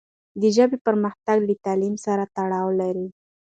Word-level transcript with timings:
د 0.41 0.43
ژبې 0.55 0.77
پرمختګ 0.85 1.37
له 1.47 1.55
تعلیم 1.65 1.95
سره 2.05 2.23
تړاو 2.35 2.67
لري. 2.81 3.07